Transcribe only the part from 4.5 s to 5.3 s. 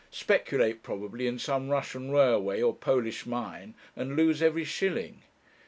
shilling.